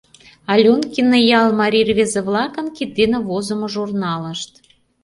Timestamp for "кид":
2.75-2.89